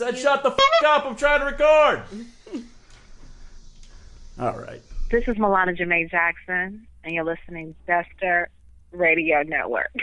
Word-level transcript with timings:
Said 0.00 0.16
shut 0.16 0.42
the 0.42 0.48
f 0.48 0.58
up. 0.86 1.04
I'm 1.04 1.14
trying 1.14 1.40
to 1.40 1.44
record. 1.44 2.02
All 4.40 4.58
right. 4.58 4.80
This 5.10 5.24
is 5.28 5.36
Milana 5.36 5.78
Jamae 5.78 6.10
Jackson, 6.10 6.86
and 7.04 7.14
you're 7.14 7.22
listening 7.22 7.74
to 7.74 7.86
Jester 7.86 8.48
Radio 8.92 9.42
Network. 9.42 9.92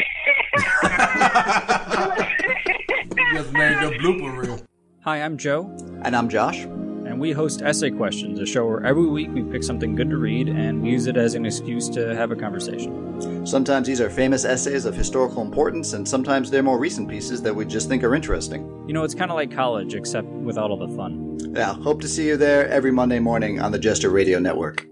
just 3.33 3.51
made 3.53 3.79
the 3.81 3.97
blooper 3.99 4.37
reel. 4.37 4.61
Hi, 5.01 5.23
I'm 5.23 5.35
Joe, 5.35 5.75
And 6.03 6.15
I'm 6.15 6.29
Josh. 6.29 6.67
And 7.07 7.19
we 7.19 7.31
host 7.31 7.61
Essay 7.61 7.91
Questions, 7.91 8.39
a 8.39 8.45
show 8.45 8.65
where 8.67 8.85
every 8.85 9.07
week 9.07 9.29
we 9.33 9.43
pick 9.43 9.63
something 9.63 9.95
good 9.95 10.09
to 10.09 10.17
read 10.17 10.49
and 10.49 10.81
we 10.81 10.89
use 10.89 11.07
it 11.07 11.17
as 11.17 11.35
an 11.35 11.45
excuse 11.45 11.89
to 11.89 12.15
have 12.15 12.31
a 12.31 12.35
conversation. 12.35 13.45
Sometimes 13.45 13.87
these 13.87 14.01
are 14.01 14.09
famous 14.09 14.45
essays 14.45 14.85
of 14.85 14.93
historical 14.95 15.41
importance, 15.41 15.93
and 15.93 16.07
sometimes 16.07 16.51
they're 16.51 16.61
more 16.61 16.77
recent 16.77 17.09
pieces 17.09 17.41
that 17.41 17.55
we 17.55 17.65
just 17.65 17.87
think 17.87 18.03
are 18.03 18.13
interesting. 18.13 18.61
You 18.87 18.93
know, 18.93 19.03
it's 19.03 19.15
kind 19.15 19.31
of 19.31 19.35
like 19.35 19.51
college, 19.51 19.95
except 19.95 20.27
without 20.27 20.69
all 20.69 20.77
the 20.77 20.95
fun. 20.95 21.39
Yeah, 21.55 21.73
hope 21.73 22.01
to 22.01 22.07
see 22.07 22.27
you 22.27 22.37
there 22.37 22.67
every 22.69 22.91
Monday 22.91 23.19
morning 23.19 23.59
on 23.59 23.71
the 23.71 23.79
Jester 23.79 24.09
Radio 24.09 24.39
Network. 24.39 24.85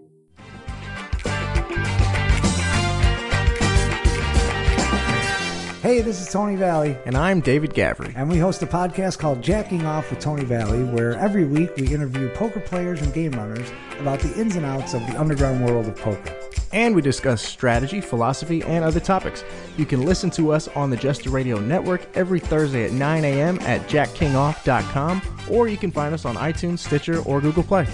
Hey, 5.86 6.02
this 6.02 6.20
is 6.20 6.34
Tony 6.34 6.56
Valley, 6.56 6.98
And 7.06 7.16
I'm 7.16 7.42
David 7.42 7.76
Gavry. 7.76 8.12
and 8.16 8.28
we 8.28 8.40
host 8.40 8.64
a 8.64 8.66
podcast 8.66 9.20
called 9.20 9.44
Jacking 9.44 9.86
Off 9.86 10.10
with 10.10 10.20
Tony 10.20 10.44
Valley, 10.44 10.84
where 10.84 11.14
every 11.20 11.46
week 11.46 11.76
we 11.78 11.94
interview 11.94 12.28
poker 12.30 12.60
players 12.60 13.04
and 13.04 13.14
game 13.14 13.34
runners 13.34 13.72
about 14.00 14.20
the 14.20 14.34
ins 14.34 14.56
and 14.56 14.66
outs 14.66 14.96
of 14.96 15.06
the 15.06 15.16
underground 15.20 15.64
world 15.64 15.86
of 15.86 15.96
poker. 15.96 16.36
And 16.74 16.96
we 16.96 17.04
discuss 17.04 17.44
strategy, 17.44 18.02
philosophy, 18.02 18.64
and 18.64 18.84
other 18.84 19.00
topics. 19.00 19.44
You 19.78 19.86
can 19.86 20.02
listen 20.02 20.32
to 20.32 20.52
us 20.52 20.68
on 20.70 20.90
the 20.90 20.98
Jester 20.98 21.30
Radio 21.30 21.60
Network 21.60 22.02
every 22.18 22.40
Thursday 22.40 22.86
at 22.86 22.92
9 22.92 23.24
a.m. 23.24 23.60
at 23.60 23.88
jackkingoff.com, 23.88 25.22
or 25.52 25.68
you 25.68 25.78
can 25.78 25.92
find 25.92 26.16
us 26.16 26.26
on 26.26 26.36
iTunes, 26.36 26.80
Stitcher, 26.80 27.20
or 27.20 27.42
Google 27.42 27.62
Play. 27.62 27.86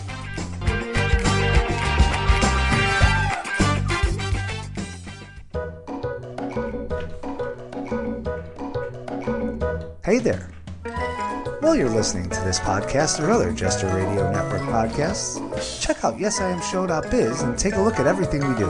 While 11.71 11.79
you're 11.79 11.87
listening 11.87 12.29
to 12.31 12.41
this 12.41 12.59
podcast 12.59 13.21
or 13.21 13.31
other 13.31 13.53
Jester 13.53 13.87
Radio 13.87 14.29
Network 14.29 14.59
podcasts, 14.63 15.81
check 15.81 16.03
out 16.03 16.17
yesiamshow.biz 16.17 17.43
and 17.43 17.57
take 17.57 17.75
a 17.75 17.81
look 17.81 17.97
at 17.97 18.07
everything 18.07 18.45
we 18.45 18.53
do, 18.59 18.69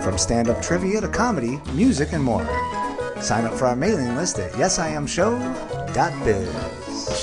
from 0.00 0.16
stand-up 0.16 0.62
trivia 0.62 1.02
to 1.02 1.08
comedy, 1.08 1.60
music, 1.74 2.14
and 2.14 2.24
more. 2.24 2.46
Sign 3.20 3.44
up 3.44 3.52
for 3.52 3.66
our 3.66 3.76
mailing 3.76 4.16
list 4.16 4.38
at 4.38 4.52
yesiamshow.biz. 4.52 7.19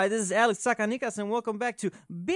Hi, 0.00 0.08
this 0.08 0.22
is 0.22 0.32
Alex 0.32 0.64
Sakanikas, 0.64 1.18
and 1.18 1.28
welcome 1.28 1.58
back 1.58 1.76
to 1.76 1.90
Bitch 2.10 2.34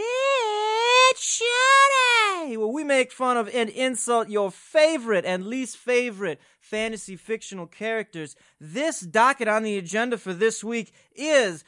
Shitty, 1.17 2.59
where 2.59 2.67
we 2.67 2.85
make 2.85 3.11
fun 3.11 3.39
of 3.39 3.49
and 3.55 3.71
insult 3.71 4.29
your 4.29 4.51
favorite 4.51 5.25
and 5.25 5.47
least 5.47 5.79
favorite 5.79 6.43
fantasy 6.61 7.17
fictional 7.17 7.67
characters. 7.67 8.37
This 8.61 9.01
docket 9.01 9.49
on 9.49 9.63
the 9.63 9.79
agenda 9.79 10.19
for 10.19 10.35
this 10.35 10.63
week 10.63 10.93
is 11.17 11.65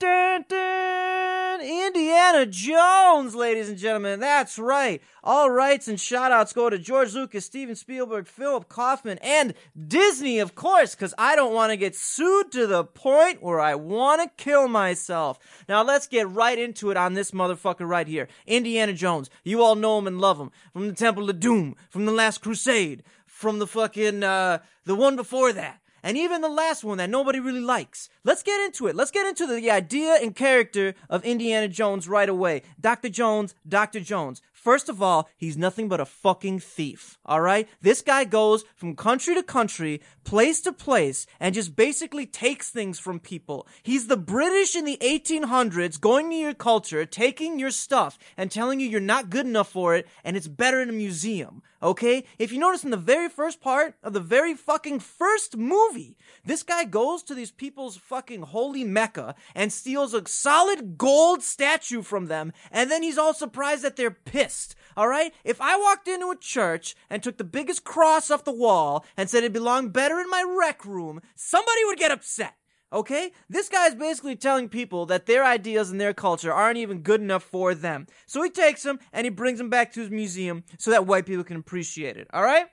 dun, 0.00 0.44
dun, 0.48 1.17
Indiana 1.60 2.46
Jones, 2.46 3.34
ladies 3.34 3.68
and 3.68 3.78
gentlemen. 3.78 4.20
That's 4.20 4.58
right. 4.58 5.02
All 5.24 5.50
rights 5.50 5.88
and 5.88 6.00
shout 6.00 6.32
outs 6.32 6.52
go 6.52 6.70
to 6.70 6.78
George 6.78 7.14
Lucas, 7.14 7.44
Steven 7.44 7.74
Spielberg, 7.74 8.26
Philip 8.26 8.68
Kaufman, 8.68 9.18
and 9.18 9.54
Disney, 9.86 10.38
of 10.38 10.54
course, 10.54 10.94
because 10.94 11.14
I 11.18 11.36
don't 11.36 11.54
want 11.54 11.70
to 11.70 11.76
get 11.76 11.96
sued 11.96 12.52
to 12.52 12.66
the 12.66 12.84
point 12.84 13.42
where 13.42 13.60
I 13.60 13.74
want 13.74 14.22
to 14.22 14.42
kill 14.42 14.68
myself. 14.68 15.38
Now 15.68 15.82
let's 15.82 16.06
get 16.06 16.28
right 16.28 16.58
into 16.58 16.90
it 16.90 16.96
on 16.96 17.14
this 17.14 17.32
motherfucker 17.32 17.88
right 17.88 18.06
here. 18.06 18.28
Indiana 18.46 18.92
Jones. 18.92 19.30
You 19.44 19.62
all 19.62 19.74
know 19.74 19.98
him 19.98 20.06
and 20.06 20.20
love 20.20 20.38
him. 20.38 20.50
From 20.72 20.88
the 20.88 20.94
Temple 20.94 21.28
of 21.28 21.40
Doom, 21.40 21.76
from 21.90 22.06
the 22.06 22.12
Last 22.12 22.38
Crusade, 22.38 23.02
from 23.26 23.58
the 23.58 23.66
fucking, 23.66 24.22
uh, 24.22 24.58
the 24.84 24.94
one 24.94 25.16
before 25.16 25.52
that 25.52 25.80
and 26.08 26.16
even 26.16 26.40
the 26.40 26.48
last 26.48 26.84
one 26.84 26.96
that 26.96 27.10
nobody 27.10 27.38
really 27.38 27.60
likes. 27.60 28.08
Let's 28.24 28.42
get 28.42 28.64
into 28.64 28.86
it. 28.86 28.96
Let's 28.96 29.10
get 29.10 29.26
into 29.26 29.46
the 29.46 29.70
idea 29.70 30.14
and 30.14 30.34
character 30.34 30.94
of 31.10 31.22
Indiana 31.22 31.68
Jones 31.68 32.08
right 32.08 32.30
away. 32.30 32.62
Dr. 32.80 33.10
Jones, 33.10 33.54
Dr. 33.68 34.00
Jones. 34.00 34.40
First 34.58 34.88
of 34.88 35.00
all, 35.00 35.28
he's 35.36 35.56
nothing 35.56 35.88
but 35.88 36.00
a 36.00 36.04
fucking 36.04 36.58
thief. 36.58 37.16
All 37.24 37.40
right? 37.40 37.68
This 37.80 38.02
guy 38.02 38.24
goes 38.24 38.64
from 38.74 38.96
country 38.96 39.34
to 39.36 39.42
country, 39.42 40.02
place 40.24 40.60
to 40.62 40.72
place, 40.72 41.26
and 41.38 41.54
just 41.54 41.76
basically 41.76 42.26
takes 42.26 42.68
things 42.68 42.98
from 42.98 43.20
people. 43.20 43.68
He's 43.84 44.08
the 44.08 44.16
British 44.16 44.74
in 44.74 44.84
the 44.84 44.98
1800s 45.00 46.00
going 46.00 46.28
to 46.30 46.36
your 46.36 46.54
culture, 46.54 47.06
taking 47.06 47.60
your 47.60 47.70
stuff, 47.70 48.18
and 48.36 48.50
telling 48.50 48.80
you 48.80 48.88
you're 48.88 49.00
not 49.00 49.30
good 49.30 49.46
enough 49.46 49.70
for 49.70 49.94
it, 49.94 50.08
and 50.24 50.36
it's 50.36 50.48
better 50.48 50.82
in 50.82 50.88
a 50.88 50.92
museum. 50.92 51.62
Okay? 51.80 52.24
If 52.38 52.50
you 52.50 52.58
notice 52.58 52.82
in 52.82 52.90
the 52.90 52.96
very 52.96 53.28
first 53.28 53.60
part 53.60 53.94
of 54.02 54.12
the 54.12 54.20
very 54.20 54.54
fucking 54.54 54.98
first 54.98 55.56
movie, 55.56 56.16
this 56.44 56.64
guy 56.64 56.82
goes 56.84 57.22
to 57.24 57.34
these 57.34 57.52
people's 57.52 57.96
fucking 57.96 58.42
holy 58.42 58.82
mecca 58.82 59.36
and 59.54 59.72
steals 59.72 60.14
a 60.14 60.26
solid 60.26 60.98
gold 60.98 61.44
statue 61.44 62.02
from 62.02 62.26
them, 62.26 62.52
and 62.72 62.90
then 62.90 63.04
he's 63.04 63.18
all 63.18 63.34
surprised 63.34 63.84
that 63.84 63.94
they're 63.94 64.10
pissed. 64.10 64.47
Alright? 64.96 65.32
If 65.44 65.60
I 65.60 65.76
walked 65.76 66.08
into 66.08 66.30
a 66.30 66.36
church 66.36 66.94
and 67.08 67.22
took 67.22 67.38
the 67.38 67.44
biggest 67.44 67.84
cross 67.84 68.30
off 68.30 68.44
the 68.44 68.52
wall 68.52 69.04
and 69.16 69.28
said 69.28 69.44
it 69.44 69.52
belonged 69.52 69.92
better 69.92 70.18
in 70.20 70.28
my 70.30 70.42
rec 70.42 70.84
room, 70.84 71.20
somebody 71.34 71.84
would 71.84 71.98
get 71.98 72.10
upset. 72.10 72.54
Okay? 72.92 73.32
This 73.48 73.68
guy 73.68 73.86
is 73.86 73.94
basically 73.94 74.36
telling 74.36 74.68
people 74.68 75.06
that 75.06 75.26
their 75.26 75.44
ideas 75.44 75.90
and 75.90 76.00
their 76.00 76.14
culture 76.14 76.52
aren't 76.52 76.78
even 76.78 77.02
good 77.02 77.20
enough 77.20 77.42
for 77.42 77.74
them. 77.74 78.06
So 78.26 78.42
he 78.42 78.50
takes 78.50 78.82
them 78.82 78.98
and 79.12 79.24
he 79.24 79.30
brings 79.30 79.58
them 79.58 79.70
back 79.70 79.92
to 79.92 80.00
his 80.00 80.10
museum 80.10 80.64
so 80.78 80.90
that 80.90 81.06
white 81.06 81.26
people 81.26 81.44
can 81.44 81.56
appreciate 81.56 82.16
it. 82.16 82.28
Alright? 82.32 82.66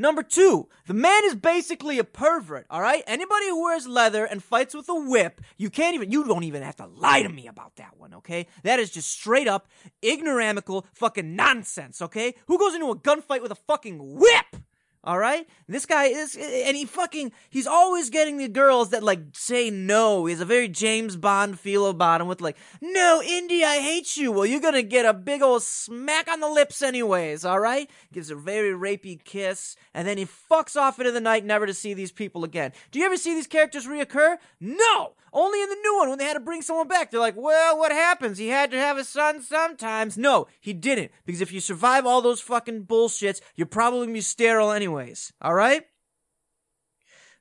Number 0.00 0.22
two, 0.22 0.68
the 0.86 0.94
man 0.94 1.24
is 1.24 1.34
basically 1.34 1.98
a 1.98 2.04
pervert, 2.04 2.66
alright? 2.70 3.02
Anybody 3.08 3.48
who 3.48 3.64
wears 3.64 3.88
leather 3.88 4.24
and 4.24 4.42
fights 4.42 4.72
with 4.72 4.88
a 4.88 4.94
whip, 4.94 5.40
you 5.56 5.70
can't 5.70 5.96
even, 5.96 6.12
you 6.12 6.24
don't 6.24 6.44
even 6.44 6.62
have 6.62 6.76
to 6.76 6.86
lie 6.86 7.22
to 7.22 7.28
me 7.28 7.48
about 7.48 7.74
that 7.76 7.98
one, 7.98 8.14
okay? 8.14 8.46
That 8.62 8.78
is 8.78 8.90
just 8.90 9.10
straight 9.10 9.48
up 9.48 9.66
ignoramical 10.00 10.84
fucking 10.94 11.34
nonsense, 11.34 12.00
okay? 12.00 12.36
Who 12.46 12.58
goes 12.58 12.76
into 12.76 12.90
a 12.90 12.96
gunfight 12.96 13.42
with 13.42 13.50
a 13.50 13.56
fucking 13.56 14.14
whip? 14.14 14.62
All 15.08 15.18
right, 15.18 15.48
this 15.66 15.86
guy 15.86 16.08
is, 16.08 16.36
and 16.36 16.76
he 16.76 16.84
fucking, 16.84 17.32
he's 17.48 17.66
always 17.66 18.10
getting 18.10 18.36
the 18.36 18.46
girls 18.46 18.90
that 18.90 19.02
like 19.02 19.20
say 19.32 19.70
no. 19.70 20.26
He 20.26 20.34
has 20.34 20.42
a 20.42 20.44
very 20.44 20.68
James 20.68 21.16
Bond 21.16 21.58
feel 21.58 21.86
about 21.86 22.20
him 22.20 22.28
with 22.28 22.42
like, 22.42 22.58
no, 22.82 23.22
Indy, 23.22 23.64
I 23.64 23.78
hate 23.78 24.18
you. 24.18 24.30
Well, 24.30 24.44
you're 24.44 24.60
gonna 24.60 24.82
get 24.82 25.06
a 25.06 25.14
big 25.14 25.40
old 25.40 25.62
smack 25.62 26.28
on 26.28 26.40
the 26.40 26.48
lips 26.50 26.82
anyways. 26.82 27.46
All 27.46 27.58
right, 27.58 27.88
gives 28.12 28.30
a 28.30 28.34
very 28.34 28.72
rapey 28.72 29.24
kiss, 29.24 29.76
and 29.94 30.06
then 30.06 30.18
he 30.18 30.26
fucks 30.26 30.76
off 30.76 30.98
into 30.98 31.10
the 31.10 31.22
night, 31.22 31.42
never 31.42 31.64
to 31.64 31.72
see 31.72 31.94
these 31.94 32.12
people 32.12 32.44
again. 32.44 32.74
Do 32.90 32.98
you 32.98 33.06
ever 33.06 33.16
see 33.16 33.32
these 33.32 33.46
characters 33.46 33.86
reoccur? 33.86 34.36
No, 34.60 35.14
only 35.32 35.62
in 35.62 35.68
the 35.68 35.76
new 35.82 35.98
one 35.98 36.08
when 36.08 36.18
they 36.18 36.24
had 36.24 36.34
to 36.34 36.40
bring 36.40 36.62
someone 36.62 36.88
back. 36.88 37.10
They're 37.10 37.20
like, 37.20 37.36
well, 37.36 37.78
what 37.78 37.92
happens? 37.92 38.38
He 38.38 38.48
had 38.48 38.70
to 38.70 38.78
have 38.78 38.96
a 38.96 39.04
son 39.04 39.42
sometimes. 39.42 40.18
No, 40.18 40.46
he 40.60 40.72
didn't, 40.72 41.12
because 41.24 41.40
if 41.40 41.52
you 41.52 41.60
survive 41.60 42.06
all 42.06 42.22
those 42.22 42.40
fucking 42.40 42.84
bullshits, 42.84 43.40
you're 43.54 43.66
probably 43.66 44.06
gonna 44.06 44.14
be 44.14 44.20
sterile 44.20 44.72
anyways. 44.72 45.32
All 45.40 45.54
right. 45.54 45.84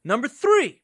Number 0.04 0.28
three. 0.28 0.82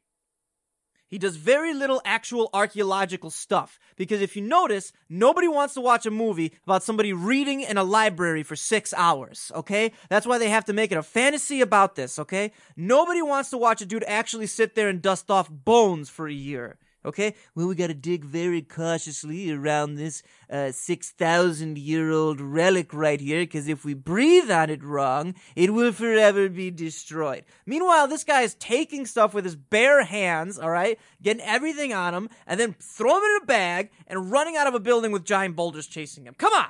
He 1.14 1.20
does 1.20 1.36
very 1.36 1.76
little 1.76 2.02
actual 2.06 2.50
archaeological 2.56 3.30
stuff 3.30 3.78
because 3.96 4.20
if 4.20 4.36
you 4.36 4.42
notice, 4.42 4.92
nobody 5.08 5.48
wants 5.48 5.76
to 5.76 5.82
watch 5.82 6.08
a 6.08 6.12
movie 6.12 6.54
about 6.64 6.82
somebody 6.82 7.14
reading 7.14 7.62
in 7.62 7.78
a 7.78 7.84
library 7.84 8.42
for 8.42 8.56
six 8.56 8.96
hours, 8.98 9.52
okay? 9.54 9.92
That's 10.10 10.26
why 10.26 10.40
they 10.40 10.50
have 10.50 10.66
to 10.66 10.74
make 10.74 10.92
it 10.92 10.98
a 10.98 11.04
fantasy 11.04 11.62
about 11.62 11.94
this, 11.94 12.18
okay? 12.18 12.52
Nobody 12.76 13.22
wants 13.22 13.52
to 13.52 13.60
watch 13.60 13.80
a 13.80 13.86
dude 13.86 14.04
actually 14.08 14.48
sit 14.48 14.74
there 14.74 14.90
and 14.90 15.04
dust 15.04 15.30
off 15.30 15.52
bones 15.52 16.10
for 16.10 16.28
a 16.28 16.34
year. 16.34 16.80
Okay? 17.06 17.36
Well, 17.56 17.68
we 17.68 17.76
gotta 17.76 17.94
dig 17.94 18.24
very 18.24 18.62
cautiously 18.62 19.52
around 19.52 19.96
this 19.96 20.24
uh, 20.50 20.72
6,000 20.72 21.78
year 21.78 22.12
old 22.12 22.40
relic 22.40 22.94
right 22.94 23.20
here, 23.20 23.42
because 23.42 23.68
if 23.68 23.84
we 23.84 23.94
breathe 23.94 24.50
on 24.50 24.70
it 24.70 24.84
wrong, 24.84 25.36
it 25.56 25.74
will 25.74 25.92
forever 25.92 26.50
be 26.50 26.72
destroyed. 26.72 27.44
Meanwhile, 27.66 28.08
this 28.08 28.24
guy 28.24 28.42
is 28.42 28.56
taking 28.56 29.06
stuff 29.06 29.34
with 29.34 29.46
his 29.46 29.56
bare 29.56 30.04
hands, 30.04 30.60
alright? 30.60 31.00
Getting 31.22 31.44
everything 31.44 31.94
on 31.94 32.14
him, 32.14 32.30
and 32.48 32.60
then 32.60 32.76
throwing 32.80 33.24
it 33.24 33.38
in 33.38 33.44
a 33.44 33.46
bag 33.46 33.90
and 34.08 34.32
running 34.32 34.56
out 34.56 34.68
of 34.68 34.74
a 34.74 34.80
building 34.80 35.12
with 35.12 35.26
giant 35.26 35.56
boulders 35.56 35.88
chasing 35.88 36.26
him. 36.26 36.36
Come 36.38 36.54
on! 36.54 36.68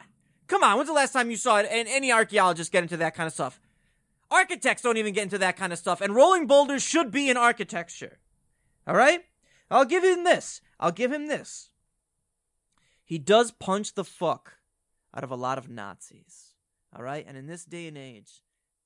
Come 0.48 0.64
on, 0.64 0.78
when's 0.78 0.90
the 0.90 0.94
last 0.94 1.14
time 1.14 1.32
you 1.32 1.38
saw 1.38 1.58
it, 1.58 1.68
and 1.72 1.88
any 1.88 2.12
archaeologist 2.12 2.72
get 2.72 2.84
into 2.84 2.98
that 2.98 3.16
kind 3.16 3.28
of 3.28 3.34
stuff? 3.34 3.60
Architects 4.30 4.82
don't 4.82 4.98
even 4.98 5.14
get 5.14 5.24
into 5.24 5.38
that 5.38 5.58
kind 5.58 5.72
of 5.72 5.80
stuff, 5.80 6.02
and 6.02 6.14
rolling 6.16 6.48
boulders 6.48 6.84
should 6.84 7.12
be 7.12 7.30
in 7.30 7.38
architecture. 7.38 8.18
All 8.86 8.96
right? 8.96 9.22
I'll 9.74 9.86
give 9.86 10.04
him 10.04 10.24
this. 10.24 10.62
I'll 10.80 10.92
give 10.92 11.12
him 11.12 11.28
this. 11.28 11.70
He 13.04 13.18
does 13.18 13.52
punch 13.52 13.96
the 13.96 14.04
fuck 14.04 14.58
out 15.16 15.24
of 15.24 15.32
a 15.32 15.36
lot 15.36 15.58
of 15.58 15.70
Nazis. 15.70 16.54
All 16.96 17.04
right? 17.04 17.26
And 17.28 17.36
in 17.36 17.48
this 17.48 17.66
day 17.66 17.88
and 17.88 17.98
age, 17.98 18.44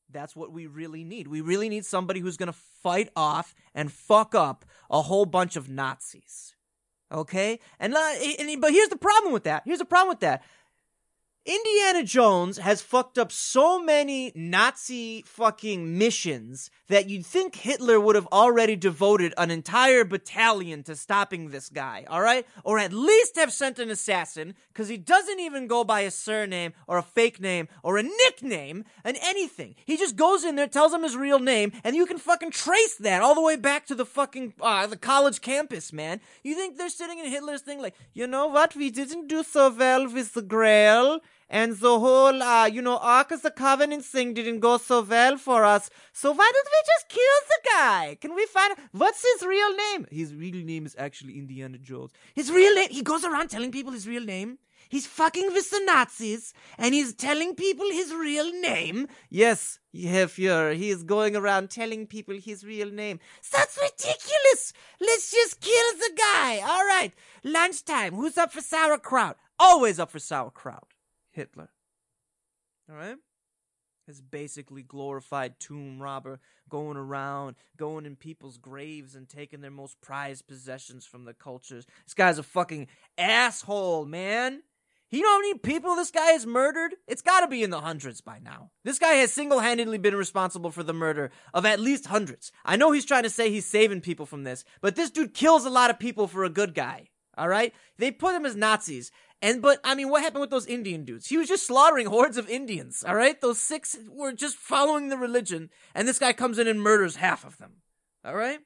that's 0.09 0.35
what 0.35 0.51
we 0.51 0.65
really 0.65 1.03
need. 1.03 1.27
We 1.27 1.41
really 1.41 1.67
need 1.67 1.85
somebody 1.85 2.21
who's 2.21 2.37
going 2.37 2.51
to 2.51 2.59
fight 2.81 3.09
off 3.15 3.53
and 3.75 3.91
fuck 3.91 4.33
up 4.33 4.65
a 4.89 5.01
whole 5.01 5.25
bunch 5.25 5.55
of 5.57 5.69
Nazis. 5.69 6.55
Okay? 7.11 7.59
And, 7.79 7.93
uh, 7.93 8.13
and 8.39 8.61
but 8.61 8.71
here's 8.71 8.89
the 8.89 8.97
problem 8.97 9.33
with 9.33 9.43
that. 9.43 9.63
Here's 9.65 9.79
the 9.79 9.85
problem 9.85 10.09
with 10.09 10.21
that. 10.21 10.43
Indiana 11.47 12.03
Jones 12.03 12.57
has 12.57 12.81
fucked 12.81 13.17
up 13.17 13.31
so 13.31 13.81
many 13.81 14.33
Nazi 14.35 15.23
fucking 15.25 15.97
missions 15.97 16.69
that 16.89 17.09
you'd 17.09 17.25
think 17.25 17.55
Hitler 17.55 18.01
would 18.01 18.17
have 18.17 18.27
already 18.33 18.75
devoted 18.75 19.33
an 19.37 19.49
entire 19.49 20.03
battalion 20.03 20.83
to 20.83 20.95
stopping 20.97 21.49
this 21.49 21.69
guy, 21.69 22.03
alright? 22.09 22.45
Or 22.65 22.79
at 22.79 22.91
least 22.91 23.37
have 23.37 23.53
sent 23.53 23.79
an 23.79 23.89
assassin, 23.89 24.55
because 24.73 24.89
he 24.89 24.97
doesn't 24.97 25.39
even 25.39 25.67
go 25.67 25.85
by 25.85 26.01
a 26.01 26.11
surname 26.11 26.73
or 26.85 26.97
a 26.97 27.01
fake 27.01 27.39
name 27.39 27.69
or 27.81 27.97
a 27.97 28.03
nickname 28.03 28.83
and 29.05 29.17
anything. 29.21 29.75
He 29.85 29.95
just 29.95 30.17
goes 30.17 30.43
in 30.43 30.57
there, 30.57 30.67
tells 30.67 30.93
him 30.93 31.03
his 31.03 31.15
real 31.15 31.39
name, 31.39 31.71
and 31.81 31.95
you 31.95 32.05
can 32.05 32.17
fucking 32.17 32.51
trace 32.51 32.95
that 32.95 33.21
all 33.21 33.35
the 33.35 33.41
way 33.41 33.55
back 33.55 33.85
to 33.85 33.95
the 33.95 34.05
fucking, 34.05 34.55
uh, 34.59 34.85
the 34.87 34.97
college 34.97 35.39
campus, 35.39 35.93
man. 35.93 36.19
You 36.43 36.55
think 36.55 36.77
they're 36.77 36.89
sitting 36.89 37.19
in 37.19 37.31
Hitler's 37.31 37.61
thing 37.61 37.81
like, 37.81 37.95
you 38.11 38.27
know 38.27 38.47
what, 38.47 38.75
we 38.75 38.89
didn't 38.89 39.29
do 39.29 39.43
so 39.43 39.73
well 39.73 40.11
with 40.11 40.33
the 40.33 40.41
Grail 40.41 41.21
and 41.49 41.77
the 41.77 41.99
whole, 41.99 42.41
uh, 42.41 42.65
you 42.65 42.81
know, 42.81 42.97
Ark 42.97 43.31
of 43.31 43.41
the 43.41 43.51
Covenant 43.51 44.03
thing 44.03 44.33
didn't 44.33 44.59
go 44.59 44.77
so 44.77 45.01
well 45.01 45.37
for 45.37 45.63
us. 45.63 45.89
So 46.13 46.31
why 46.31 46.51
don't 46.53 46.67
we 46.67 46.81
just 46.85 47.09
kill 47.09 47.39
the 47.47 47.69
guy? 47.69 48.17
Can 48.19 48.35
we 48.35 48.45
find 48.45 48.75
what's 48.91 49.23
his 49.23 49.47
real 49.47 49.75
name? 49.75 50.05
His 50.11 50.35
real 50.35 50.63
name 50.65 50.85
is 50.85 50.95
actually 50.97 51.37
Indiana 51.37 51.77
Jones. 51.77 52.11
His 52.33 52.51
real 52.51 52.75
name. 52.75 52.89
He 52.89 53.01
goes 53.01 53.23
around 53.23 53.49
telling 53.49 53.71
people 53.71 53.93
his 53.93 54.07
real 54.07 54.23
name. 54.23 54.57
He's 54.89 55.05
fucking 55.05 55.51
with 55.53 55.69
the 55.69 55.81
Nazis, 55.85 56.53
and 56.77 56.93
he's 56.93 57.13
telling 57.13 57.55
people 57.55 57.89
his 57.91 58.13
real 58.13 58.51
name. 58.61 59.07
Yes, 59.29 59.79
Herr 59.93 60.27
he 60.73 60.89
is 60.89 61.03
going 61.03 61.35
around 61.35 61.69
telling 61.69 62.07
people 62.07 62.39
his 62.39 62.65
real 62.65 62.89
name. 62.89 63.19
That's 63.51 63.77
ridiculous. 63.77 64.73
Let's 65.01 65.31
just 65.31 65.59
kill 65.59 65.91
the 65.99 66.11
guy. 66.17 66.61
All 66.61 66.85
right, 66.85 67.11
lunchtime. 67.43 68.13
Who's 68.13 68.37
up 68.37 68.53
for 68.53 68.61
sauerkraut? 68.61 69.37
Always 69.59 69.99
up 69.99 70.11
for 70.11 70.19
sauerkraut. 70.19 70.93
Hitler. 71.37 71.69
All 72.89 72.95
right? 72.95 73.15
This 74.07 74.21
basically 74.21 74.81
glorified 74.81 75.59
tomb 75.59 76.01
robber 76.01 76.39
going 76.67 76.97
around, 76.97 77.55
going 77.77 78.05
in 78.05 78.15
people's 78.15 78.57
graves 78.57 79.13
and 79.15 79.29
taking 79.29 79.61
their 79.61 79.69
most 79.69 80.01
prized 80.01 80.47
possessions 80.47 81.05
from 81.05 81.25
the 81.25 81.33
cultures. 81.33 81.85
This 82.05 82.15
guy's 82.15 82.39
a 82.39 82.43
fucking 82.43 82.87
asshole, 83.17 84.05
man. 84.05 84.63
You 85.11 85.21
know 85.21 85.29
how 85.29 85.39
many 85.39 85.59
people 85.59 85.95
this 85.95 86.09
guy 86.09 86.31
has 86.31 86.45
murdered? 86.47 86.95
It's 87.07 87.21
gotta 87.21 87.47
be 87.47 87.63
in 87.63 87.69
the 87.69 87.81
hundreds 87.81 88.19
by 88.19 88.39
now. 88.39 88.71
This 88.83 88.97
guy 88.97 89.13
has 89.13 89.31
single 89.31 89.59
handedly 89.59 89.99
been 89.99 90.15
responsible 90.15 90.71
for 90.71 90.83
the 90.83 90.93
murder 90.93 91.29
of 91.53 91.65
at 91.65 91.79
least 91.79 92.07
hundreds. 92.07 92.51
I 92.65 92.77
know 92.77 92.91
he's 92.91 93.05
trying 93.05 93.23
to 93.23 93.29
say 93.29 93.51
he's 93.51 93.65
saving 93.65 94.01
people 94.01 94.25
from 94.25 94.43
this, 94.43 94.65
but 94.81 94.95
this 94.95 95.11
dude 95.11 95.35
kills 95.35 95.65
a 95.65 95.69
lot 95.69 95.91
of 95.91 95.99
people 95.99 96.27
for 96.27 96.43
a 96.43 96.49
good 96.49 96.73
guy. 96.73 97.09
All 97.37 97.47
right? 97.47 97.73
They 97.97 98.11
put 98.11 98.35
him 98.35 98.45
as 98.45 98.55
Nazis. 98.55 99.11
And 99.41 99.61
but 99.61 99.79
I 99.83 99.93
mean, 99.95 100.09
what 100.09 100.23
happened 100.23 100.41
with 100.41 100.49
those 100.49 100.65
Indian 100.65 101.05
dudes? 101.05 101.27
He 101.27 101.37
was 101.37 101.47
just 101.47 101.67
slaughtering 101.67 102.07
hordes 102.15 102.37
of 102.37 102.49
Indians. 102.49 103.03
All 103.07 103.15
right, 103.15 103.39
those 103.39 103.59
Sikhs 103.59 103.95
were 104.09 104.33
just 104.33 104.57
following 104.57 105.09
the 105.09 105.17
religion, 105.17 105.69
and 105.93 106.07
this 106.07 106.19
guy 106.19 106.33
comes 106.33 106.57
in 106.57 106.67
and 106.67 106.81
murders 106.81 107.17
half 107.17 107.45
of 107.45 107.57
them. 107.57 107.73
All 108.25 108.35
right, 108.35 108.59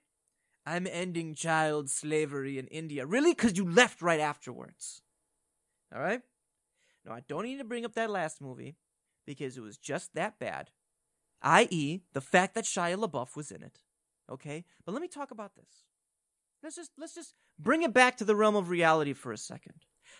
I'm 0.65 0.87
ending 0.87 1.35
child 1.35 1.89
slavery 1.89 2.57
in 2.57 2.67
India. 2.67 3.05
Really? 3.05 3.33
Because 3.33 3.57
you 3.57 3.69
left 3.69 4.01
right 4.01 4.19
afterwards. 4.19 5.01
All 5.93 6.01
right. 6.01 6.21
No, 7.05 7.11
I 7.11 7.21
don't 7.27 7.43
need 7.43 7.57
to 7.57 7.63
bring 7.63 7.83
up 7.83 7.95
that 7.95 8.09
last 8.09 8.41
movie 8.41 8.75
because 9.25 9.57
it 9.57 9.61
was 9.61 9.77
just 9.77 10.13
that 10.13 10.39
bad. 10.39 10.69
I.e., 11.41 12.01
the 12.13 12.21
fact 12.21 12.53
that 12.55 12.65
Shia 12.65 12.95
LaBeouf 13.03 13.35
was 13.35 13.51
in 13.51 13.63
it. 13.63 13.79
Okay, 14.31 14.63
but 14.85 14.93
let 14.93 15.01
me 15.01 15.07
talk 15.07 15.31
about 15.31 15.55
this. 15.55 15.83
Let's 16.63 16.75
just 16.75 16.91
let's 16.97 17.15
just 17.15 17.33
bring 17.57 17.81
it 17.81 17.93
back 17.93 18.17
to 18.17 18.25
the 18.25 18.35
realm 18.35 18.55
of 18.55 18.69
reality 18.69 19.13
for 19.13 19.31
a 19.31 19.37
second. 19.37 19.73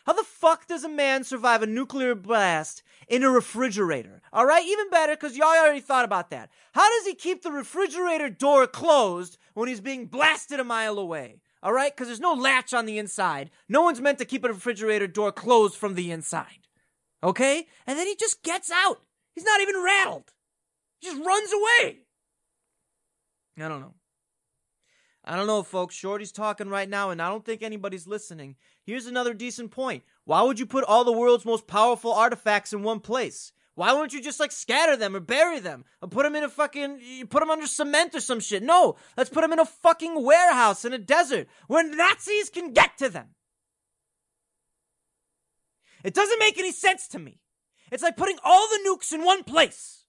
How 0.06 0.14
the 0.14 0.24
fuck 0.24 0.66
does 0.66 0.84
a 0.84 0.90
man 0.90 1.24
survive 1.24 1.62
a 1.62 1.68
nuclear 1.68 2.16
blast 2.16 2.82
in 3.08 3.24
a 3.24 3.30
refrigerator? 3.30 4.22
All 4.34 4.48
right, 4.48 4.66
even 4.66 4.90
better 4.90 5.14
because 5.14 5.38
y'all 5.38 5.48
already 5.48 5.82
thought 5.82 6.06
about 6.06 6.32
that. 6.32 6.50
How 6.74 6.90
does 6.90 7.06
he 7.06 7.14
keep 7.14 7.44
the 7.44 7.52
refrigerator 7.52 8.30
door 8.30 8.66
closed 8.66 9.38
when 9.54 9.70
he's 9.70 9.82
being 9.82 10.08
blasted 10.08 10.60
a 10.60 10.64
mile 10.64 10.98
away? 10.98 11.42
All 11.62 11.74
right, 11.74 11.96
because 11.96 12.08
there's 12.08 12.20
no 12.20 12.34
latch 12.34 12.74
on 12.74 12.88
the 12.88 12.98
inside. 12.98 13.52
No 13.70 13.84
one's 13.84 14.02
meant 14.02 14.18
to 14.18 14.26
keep 14.26 14.44
a 14.44 14.48
refrigerator 14.48 15.06
door 15.06 15.32
closed 15.32 15.76
from 15.76 15.94
the 15.94 16.10
inside. 16.10 16.68
Okay? 17.22 17.68
And 17.86 18.00
then 18.00 18.08
he 18.08 18.16
just 18.16 18.42
gets 18.42 18.72
out. 18.72 19.02
He's 19.36 19.46
not 19.46 19.62
even 19.62 19.84
rattled. 19.84 20.34
He 21.00 21.08
just 21.10 21.24
runs 21.24 21.52
away. 21.54 22.00
I 23.60 23.68
don't 23.68 23.82
know. 23.82 23.94
I 25.24 25.36
don't 25.36 25.48
know, 25.48 25.62
folks. 25.62 25.96
Shorty's 25.96 26.32
talking 26.32 26.68
right 26.70 26.90
now, 26.90 27.12
and 27.12 27.22
I 27.22 27.30
don't 27.30 27.46
think 27.46 27.62
anybody's 27.62 28.08
listening. 28.08 28.56
Here's 28.84 29.06
another 29.06 29.34
decent 29.34 29.72
point. 29.72 30.04
Why 30.26 30.42
would 30.42 30.60
you 30.60 30.66
put 30.66 30.84
all 30.84 31.04
the 31.04 31.12
world's 31.12 31.46
most 31.46 31.68
powerful 31.68 32.12
artifacts 32.12 32.74
in 32.74 32.82
one 32.82 33.00
place? 33.00 33.52
Why 33.76 33.94
wouldn't 33.94 34.14
you 34.14 34.22
just 34.22 34.40
like 34.40 34.52
scatter 34.52 34.98
them 34.98 35.16
or 35.16 35.20
bury 35.20 35.60
them 35.60 35.86
or 36.02 36.10
put 36.10 36.24
them 36.24 36.36
in 36.36 36.44
a 36.44 36.50
fucking 36.50 37.28
put 37.30 37.40
them 37.40 37.50
under 37.50 37.68
cement 37.68 38.16
or 38.16 38.20
some 38.20 38.40
shit? 38.40 38.64
No, 38.64 38.96
let's 39.16 39.30
put 39.30 39.42
them 39.42 39.54
in 39.54 39.60
a 39.60 39.66
fucking 39.66 40.24
warehouse 40.24 40.84
in 40.84 40.94
a 40.94 40.98
desert 40.98 41.48
where 41.68 41.88
Nazis 41.88 42.50
can 42.50 42.74
get 42.74 42.98
to 42.98 43.10
them. 43.10 43.30
It 46.04 46.14
doesn't 46.14 46.40
make 46.40 46.58
any 46.58 46.72
sense 46.72 47.08
to 47.10 47.20
me. 47.20 47.40
It's 47.92 48.04
like 48.04 48.18
putting 48.18 48.38
all 48.44 48.68
the 48.68 48.80
nukes 48.88 49.14
in 49.14 49.24
one 49.24 49.44
place. 49.44 50.06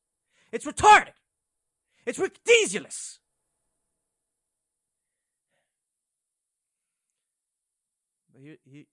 It's 0.51 0.67
retarded. 0.67 1.15
It's 2.05 2.19
ridiculous. 2.19 3.21
Here, 8.43 8.57
here, 8.65 8.85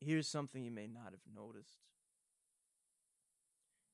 here's 0.00 0.28
something 0.28 0.64
you 0.64 0.70
may 0.70 0.86
not 0.86 1.12
have 1.12 1.20
noticed. 1.34 1.78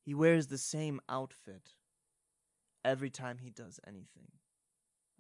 He 0.05 0.15
wears 0.15 0.47
the 0.47 0.59
same 0.59 1.01
outfit 1.09 1.71
every 2.85 3.11
time 3.11 3.39
he 3.39 3.51
does 3.51 3.79
anything. 3.87 4.33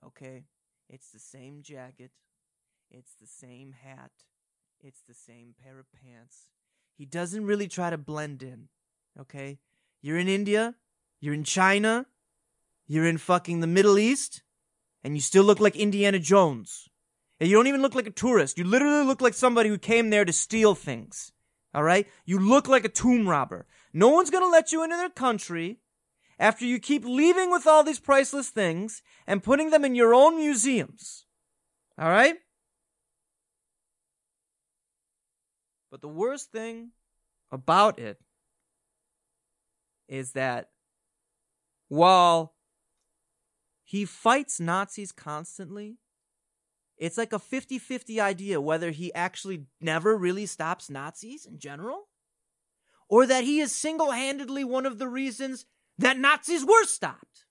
Okay? 0.04 0.44
It's 0.88 1.10
the 1.10 1.18
same 1.18 1.62
jacket. 1.62 2.10
It's 2.90 3.14
the 3.20 3.26
same 3.26 3.74
hat. 3.84 4.10
It's 4.80 5.02
the 5.06 5.14
same 5.14 5.54
pair 5.62 5.78
of 5.78 5.86
pants. 5.92 6.48
He 6.96 7.04
doesn't 7.04 7.46
really 7.46 7.68
try 7.68 7.90
to 7.90 7.98
blend 7.98 8.42
in. 8.42 8.68
Okay? 9.18 9.58
You're 10.02 10.18
in 10.18 10.28
India. 10.28 10.74
You're 11.20 11.34
in 11.34 11.44
China. 11.44 12.06
You're 12.86 13.06
in 13.06 13.18
fucking 13.18 13.60
the 13.60 13.66
Middle 13.66 13.98
East. 13.98 14.42
And 15.04 15.14
you 15.14 15.20
still 15.20 15.44
look 15.44 15.60
like 15.60 15.76
Indiana 15.76 16.18
Jones. 16.18 16.89
And 17.40 17.48
you 17.48 17.56
don't 17.56 17.66
even 17.66 17.80
look 17.80 17.94
like 17.94 18.06
a 18.06 18.10
tourist. 18.10 18.58
You 18.58 18.64
literally 18.64 19.04
look 19.04 19.22
like 19.22 19.32
somebody 19.32 19.70
who 19.70 19.78
came 19.78 20.10
there 20.10 20.26
to 20.26 20.32
steal 20.32 20.74
things. 20.74 21.32
All 21.74 21.82
right? 21.82 22.06
You 22.26 22.38
look 22.38 22.68
like 22.68 22.84
a 22.84 22.90
tomb 22.90 23.26
robber. 23.26 23.66
No 23.94 24.08
one's 24.08 24.30
going 24.30 24.44
to 24.44 24.50
let 24.50 24.72
you 24.72 24.84
into 24.84 24.96
their 24.96 25.08
country 25.08 25.78
after 26.38 26.66
you 26.66 26.78
keep 26.78 27.04
leaving 27.04 27.50
with 27.50 27.66
all 27.66 27.82
these 27.82 27.98
priceless 27.98 28.50
things 28.50 29.02
and 29.26 29.42
putting 29.42 29.70
them 29.70 29.84
in 29.84 29.94
your 29.94 30.14
own 30.14 30.36
museums. 30.36 31.24
All 31.98 32.10
right? 32.10 32.36
But 35.90 36.02
the 36.02 36.08
worst 36.08 36.52
thing 36.52 36.90
about 37.50 37.98
it 37.98 38.18
is 40.08 40.32
that 40.32 40.68
while 41.88 42.54
he 43.82 44.04
fights 44.04 44.60
Nazis 44.60 45.10
constantly, 45.10 45.96
it's 47.00 47.16
like 47.16 47.32
a 47.32 47.38
50 47.38 47.78
50 47.78 48.20
idea 48.20 48.60
whether 48.60 48.90
he 48.90 49.12
actually 49.14 49.64
never 49.80 50.16
really 50.16 50.44
stops 50.44 50.90
Nazis 50.90 51.46
in 51.46 51.58
general, 51.58 52.08
or 53.08 53.26
that 53.26 53.42
he 53.42 53.58
is 53.58 53.74
single 53.74 54.10
handedly 54.10 54.62
one 54.62 54.84
of 54.84 54.98
the 54.98 55.08
reasons 55.08 55.64
that 55.98 56.18
Nazis 56.18 56.64
were 56.64 56.84
stopped. 56.84 57.46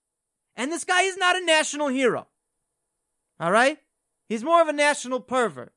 And 0.56 0.72
this 0.72 0.84
guy 0.84 1.02
is 1.02 1.18
not 1.18 1.36
a 1.36 1.44
national 1.44 1.88
hero. 1.88 2.28
All 3.40 3.52
right? 3.52 3.80
He's 4.28 4.44
more 4.44 4.62
of 4.62 4.68
a 4.68 4.74
national 4.74 5.20
pervert. 5.20 5.74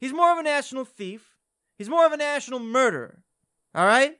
He's 0.00 0.12
more 0.12 0.32
of 0.32 0.38
a 0.38 0.42
national 0.42 0.84
thief. 0.84 1.36
He's 1.78 1.88
more 1.88 2.04
of 2.04 2.12
a 2.12 2.16
national 2.16 2.58
murderer. 2.58 3.22
All 3.72 3.86
right? 3.86 4.16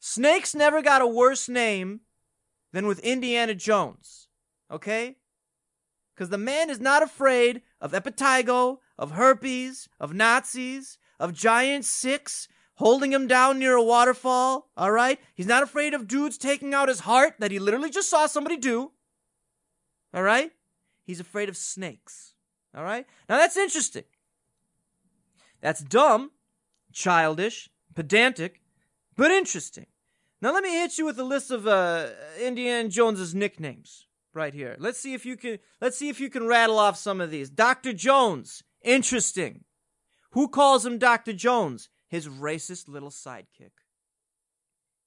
Snakes 0.00 0.54
never 0.54 0.82
got 0.82 1.02
a 1.02 1.06
worse 1.06 1.48
name 1.48 2.00
than 2.72 2.86
with 2.86 2.98
Indiana 2.98 3.54
Jones. 3.54 4.28
Okay? 4.70 5.16
Because 6.16 6.30
the 6.30 6.38
man 6.38 6.70
is 6.70 6.80
not 6.80 7.02
afraid 7.02 7.60
of 7.78 7.92
impetigo, 7.92 8.78
of 8.98 9.10
herpes, 9.10 9.86
of 10.00 10.14
Nazis, 10.14 10.96
of 11.20 11.34
giant 11.34 11.84
Sikhs 11.84 12.48
holding 12.76 13.12
him 13.12 13.26
down 13.26 13.58
near 13.58 13.74
a 13.74 13.82
waterfall, 13.82 14.70
all 14.78 14.90
right? 14.90 15.20
He's 15.34 15.46
not 15.46 15.62
afraid 15.62 15.92
of 15.92 16.08
dudes 16.08 16.38
taking 16.38 16.72
out 16.72 16.88
his 16.88 17.00
heart 17.00 17.34
that 17.38 17.50
he 17.50 17.58
literally 17.58 17.90
just 17.90 18.08
saw 18.08 18.26
somebody 18.26 18.56
do. 18.56 18.92
All 20.14 20.22
right? 20.22 20.52
He's 21.04 21.20
afraid 21.20 21.50
of 21.50 21.56
snakes. 21.56 22.32
All 22.74 22.82
right? 22.82 23.06
Now 23.28 23.36
that's 23.36 23.56
interesting. 23.58 24.04
That's 25.60 25.82
dumb, 25.82 26.30
childish, 26.92 27.68
pedantic, 27.94 28.62
but 29.16 29.30
interesting. 29.30 29.86
Now 30.40 30.54
let 30.54 30.62
me 30.62 30.70
hit 30.70 30.96
you 30.96 31.04
with 31.04 31.18
a 31.18 31.24
list 31.24 31.50
of 31.50 31.66
uh, 31.66 32.08
Indiana 32.40 32.88
Jones's 32.88 33.34
nicknames 33.34 34.05
right 34.36 34.54
here. 34.54 34.76
Let's 34.78 34.98
see 34.98 35.14
if 35.14 35.26
you 35.26 35.36
can 35.36 35.58
let's 35.80 35.96
see 35.96 36.08
if 36.08 36.20
you 36.20 36.30
can 36.30 36.46
rattle 36.46 36.78
off 36.78 36.96
some 36.96 37.20
of 37.20 37.30
these. 37.30 37.50
Dr. 37.50 37.92
Jones, 37.92 38.62
interesting. 38.82 39.64
Who 40.32 40.48
calls 40.48 40.84
him 40.84 40.98
Dr. 40.98 41.32
Jones? 41.32 41.88
His 42.08 42.28
racist 42.28 42.88
little 42.88 43.10
sidekick. 43.10 43.72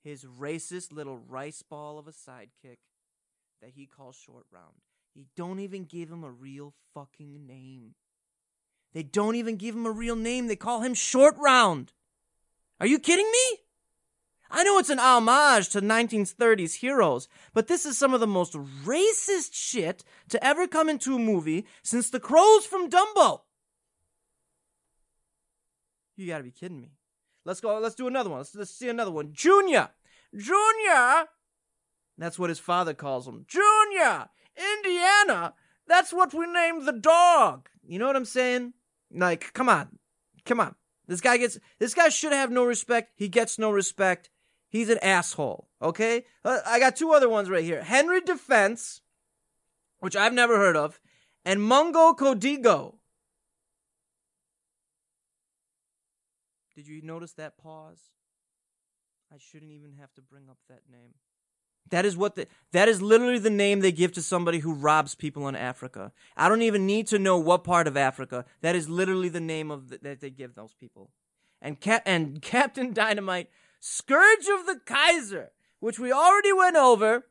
His 0.03 0.25
racist 0.25 0.91
little 0.91 1.17
rice 1.17 1.62
ball 1.62 2.00
of 2.00 2.07
a 2.07 2.12
sidekick 2.12 2.79
that 3.62 3.71
he 3.75 3.86
calls 3.86 4.15
Short 4.15 4.45
Round. 4.51 4.75
They 5.15 5.25
don't 5.36 5.59
even 5.59 5.86
give 5.86 6.09
him 6.09 6.24
a 6.24 6.31
real 6.31 6.74
fucking 6.93 7.45
name. 7.45 7.95
They 8.93 9.03
don't 9.03 9.36
even 9.36 9.57
give 9.57 9.75
him 9.75 9.86
a 9.86 9.91
real 9.91 10.15
name. 10.15 10.48
They 10.48 10.55
call 10.55 10.81
him 10.81 10.93
Short 10.93 11.36
Round. 11.38 11.93
Are 12.79 12.88
you 12.88 13.00
kidding 13.00 13.29
me? 13.29 13.57
I 14.51 14.63
know 14.63 14.79
it's 14.79 14.89
an 14.89 15.00
homage 15.00 15.70
to 15.70 15.82
1930s 15.82 16.75
heroes, 16.75 17.27
but 17.53 17.68
this 17.68 17.86
is 17.86 17.98
some 17.98 18.13
of 18.13 18.20
the 18.20 18.27
most 18.27 18.53
racist 18.53 19.50
shit 19.53 20.03
to 20.29 20.44
ever 20.44 20.68
come 20.68 20.89
into 20.89 21.15
a 21.15 21.20
movie 21.20 21.68
since 21.84 22.10
the 22.10 22.20
crows 22.20 22.65
from 22.65 22.89
Dumbo. 22.89 23.41
You 26.15 26.27
gotta 26.27 26.44
be 26.44 26.51
kidding 26.51 26.82
me. 26.82 26.91
Let's 27.46 27.62
go, 27.62 27.79
let's 27.79 27.96
do 27.96 28.08
another 28.08 28.29
one. 28.29 28.39
Let's, 28.39 28.56
let's 28.56 28.72
see 28.72 28.89
another 28.89 29.12
one. 29.12 29.34
Junior! 29.34 29.89
Junior! 30.36 31.25
That's 32.18 32.38
what 32.38 32.50
his 32.50 32.60
father 32.60 32.94
calls 32.94 33.27
him. 33.27 33.46
Junior! 33.48 34.29
Indiana! 34.58 35.53
That's 35.88 36.12
what 36.12 36.34
we 36.34 36.46
named 36.46 36.86
the 36.86 36.94
dog. 36.94 37.70
You 37.88 37.98
know 38.00 38.08
what 38.08 38.15
I'm 38.15 38.25
saying? 38.25 38.74
Like, 39.12 39.53
come 39.53 39.70
on. 39.70 40.00
Come 40.46 40.60
on. 40.60 40.75
This 41.08 41.22
guy 41.22 41.38
gets, 41.38 41.58
this 41.79 41.94
guy 41.94 42.10
should 42.10 42.34
have 42.34 42.51
no 42.51 42.65
respect. 42.65 43.13
He 43.15 43.29
gets 43.29 43.58
no 43.58 43.72
respect. 43.72 44.29
He's 44.70 44.90
an 44.90 45.00
asshole. 45.02 45.68
Okay? 45.82 46.26
Uh, 46.46 46.60
I 46.66 46.80
got 46.80 46.96
two 46.96 47.12
other 47.12 47.28
ones 47.28 47.50
right 47.50 47.64
here. 47.64 47.84
Henry 47.84 48.22
Defense, 48.22 49.02
which 50.00 50.16
I've 50.16 50.34
never 50.34 50.58
heard 50.58 50.78
of, 50.78 51.00
and 51.44 51.62
Mungo 51.62 52.14
Codigo. 52.14 52.96
Did 56.76 56.88
you 56.88 57.02
notice 57.02 57.34
that 57.34 57.58
pause? 57.58 58.00
I 59.34 59.38
shouldn't 59.38 59.72
even 59.72 59.94
have 60.00 60.14
to 60.14 60.22
bring 60.22 60.50
up 60.50 60.58
that 60.70 60.84
name. 60.90 61.14
That 61.90 62.06
is 62.06 62.16
what 62.16 62.36
the, 62.36 62.48
that 62.72 62.88
is 62.88 63.02
literally 63.02 63.40
the 63.40 63.50
name 63.50 63.80
they 63.80 63.92
give 63.92 64.14
to 64.14 64.22
somebody 64.22 64.60
who 64.60 64.74
robs 64.74 65.16
people 65.16 65.48
in 65.48 65.56
Africa. 65.56 66.12
I 66.38 66.48
don't 66.48 66.62
even 66.62 66.86
need 66.86 67.08
to 67.08 67.20
know 67.20 67.38
what 67.38 67.64
part 67.64 67.88
of 67.88 67.98
Africa. 67.98 68.46
That 68.62 68.76
is 68.76 68.88
literally 68.88 69.30
the 69.30 69.40
name 69.40 69.72
of 69.72 69.90
the, 69.90 69.98
that 70.04 70.22
they 70.22 70.30
give 70.30 70.56
those 70.56 70.74
people. 70.74 71.12
And 71.62 71.80
Cap 71.80 72.04
and 72.06 72.42
Captain 72.42 72.94
Dynamite, 72.94 73.50
Scourge 73.79 74.48
of 74.48 74.65
the 74.65 74.79
Kaiser, 74.86 75.51
which 75.79 76.00
we 76.00 76.12
already 76.12 76.53
went 76.53 76.75
over. 76.75 77.25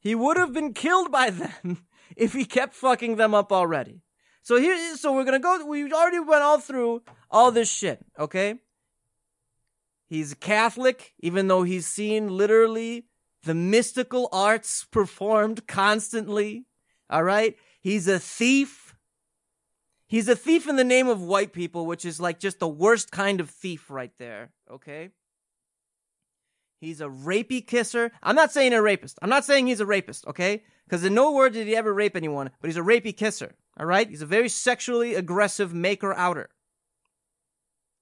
He 0.00 0.14
would 0.14 0.36
have 0.36 0.52
been 0.52 0.72
killed 0.74 1.10
by 1.10 1.30
them 1.30 1.86
if 2.16 2.32
he 2.32 2.44
kept 2.44 2.74
fucking 2.74 3.16
them 3.16 3.34
up 3.34 3.52
already. 3.52 4.02
So 4.42 4.60
here, 4.60 4.96
so 4.96 5.14
we're 5.14 5.24
gonna 5.24 5.38
go. 5.38 5.64
We 5.64 5.90
already 5.92 6.20
went 6.20 6.42
all 6.42 6.60
through 6.60 7.02
all 7.30 7.50
this 7.50 7.70
shit. 7.70 8.04
Okay. 8.18 8.56
He's 10.06 10.34
Catholic, 10.34 11.14
even 11.20 11.48
though 11.48 11.62
he's 11.62 11.86
seen 11.86 12.28
literally 12.28 13.06
the 13.44 13.54
mystical 13.54 14.28
arts 14.32 14.84
performed 14.84 15.66
constantly. 15.66 16.66
All 17.08 17.22
right. 17.22 17.56
He's 17.80 18.08
a 18.08 18.18
thief. 18.18 18.94
He's 20.06 20.28
a 20.28 20.36
thief 20.36 20.68
in 20.68 20.76
the 20.76 20.84
name 20.84 21.08
of 21.08 21.22
white 21.22 21.52
people, 21.52 21.86
which 21.86 22.04
is 22.04 22.20
like 22.20 22.38
just 22.38 22.58
the 22.58 22.68
worst 22.68 23.10
kind 23.10 23.40
of 23.40 23.50
thief 23.50 23.90
right 23.90 24.12
there. 24.18 24.52
Okay. 24.70 25.10
He's 26.84 27.00
a 27.00 27.08
rapey 27.08 27.66
kisser. 27.66 28.12
I'm 28.22 28.36
not 28.36 28.52
saying 28.52 28.72
a 28.72 28.82
rapist. 28.82 29.18
I'm 29.22 29.30
not 29.30 29.44
saying 29.44 29.66
he's 29.66 29.80
a 29.80 29.86
rapist, 29.86 30.26
okay? 30.26 30.62
Because 30.84 31.04
in 31.04 31.14
no 31.14 31.32
word 31.32 31.54
did 31.54 31.66
he 31.66 31.76
ever 31.76 31.92
rape 31.92 32.16
anyone, 32.16 32.50
but 32.60 32.68
he's 32.68 32.76
a 32.76 32.82
rapey 32.82 33.16
kisser, 33.16 33.54
all 33.78 33.86
right? 33.86 34.08
He's 34.08 34.22
a 34.22 34.26
very 34.26 34.48
sexually 34.48 35.14
aggressive 35.14 35.72
maker 35.72 36.12
outer. 36.14 36.50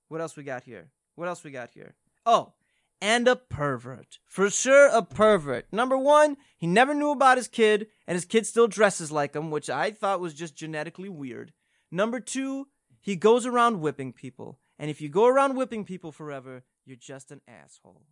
What 0.08 0.20
else 0.20 0.36
we 0.36 0.42
got 0.42 0.64
here? 0.64 0.90
What 1.14 1.28
else 1.28 1.44
we 1.44 1.50
got 1.50 1.70
here? 1.70 1.94
Oh, 2.26 2.54
and 3.00 3.26
a 3.26 3.36
pervert. 3.36 4.18
For 4.26 4.48
sure, 4.50 4.88
a 4.88 5.02
pervert. 5.02 5.66
Number 5.72 5.96
one, 5.96 6.36
he 6.56 6.66
never 6.66 6.94
knew 6.94 7.10
about 7.10 7.36
his 7.36 7.48
kid, 7.48 7.88
and 8.06 8.14
his 8.14 8.24
kid 8.24 8.46
still 8.46 8.68
dresses 8.68 9.10
like 9.10 9.34
him, 9.34 9.50
which 9.50 9.68
I 9.68 9.90
thought 9.90 10.20
was 10.20 10.34
just 10.34 10.56
genetically 10.56 11.08
weird. 11.08 11.52
Number 11.90 12.20
two, 12.20 12.68
he 13.00 13.16
goes 13.16 13.44
around 13.44 13.80
whipping 13.80 14.12
people. 14.12 14.58
And 14.78 14.90
if 14.90 15.00
you 15.00 15.08
go 15.08 15.26
around 15.26 15.56
whipping 15.56 15.84
people 15.84 16.12
forever, 16.12 16.64
you're 16.84 16.96
just 16.96 17.30
an 17.30 17.40
asshole. 17.46 18.02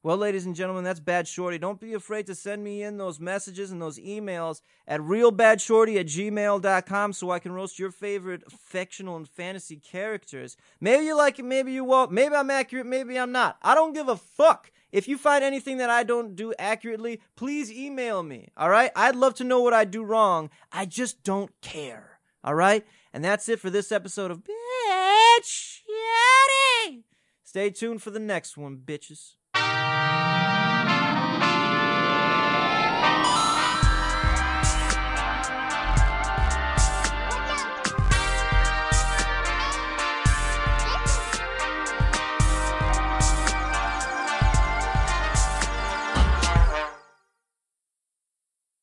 Well, 0.00 0.16
ladies 0.16 0.46
and 0.46 0.54
gentlemen, 0.54 0.84
that's 0.84 1.00
Bad 1.00 1.26
Shorty. 1.26 1.58
Don't 1.58 1.80
be 1.80 1.92
afraid 1.92 2.26
to 2.26 2.34
send 2.36 2.62
me 2.62 2.84
in 2.84 2.98
those 2.98 3.18
messages 3.18 3.72
and 3.72 3.82
those 3.82 3.98
emails 3.98 4.60
at 4.86 5.00
realbadshorty 5.00 5.98
at 5.98 6.06
gmail.com 6.06 7.12
so 7.12 7.30
I 7.32 7.40
can 7.40 7.50
roast 7.50 7.80
your 7.80 7.90
favorite 7.90 8.44
fictional 8.50 9.16
and 9.16 9.28
fantasy 9.28 9.74
characters. 9.76 10.56
Maybe 10.80 11.06
you 11.06 11.16
like 11.16 11.40
it, 11.40 11.44
maybe 11.44 11.72
you 11.72 11.82
won't. 11.82 12.12
Maybe 12.12 12.36
I'm 12.36 12.48
accurate, 12.48 12.86
maybe 12.86 13.18
I'm 13.18 13.32
not. 13.32 13.58
I 13.60 13.74
don't 13.74 13.92
give 13.92 14.08
a 14.08 14.16
fuck. 14.16 14.70
If 14.92 15.08
you 15.08 15.18
find 15.18 15.42
anything 15.42 15.78
that 15.78 15.90
I 15.90 16.04
don't 16.04 16.36
do 16.36 16.54
accurately, 16.60 17.20
please 17.34 17.72
email 17.72 18.22
me. 18.22 18.50
All 18.56 18.70
right? 18.70 18.92
I'd 18.94 19.16
love 19.16 19.34
to 19.34 19.44
know 19.44 19.60
what 19.62 19.74
I 19.74 19.84
do 19.84 20.04
wrong. 20.04 20.48
I 20.70 20.86
just 20.86 21.24
don't 21.24 21.50
care. 21.60 22.20
All 22.44 22.54
right? 22.54 22.86
And 23.12 23.24
that's 23.24 23.48
it 23.48 23.58
for 23.58 23.68
this 23.68 23.90
episode 23.90 24.30
of 24.30 24.44
Bitch 24.44 25.80
Shorty. 25.82 27.02
Stay 27.42 27.70
tuned 27.70 28.00
for 28.00 28.10
the 28.10 28.20
next 28.20 28.56
one, 28.56 28.76
bitches. 28.76 29.37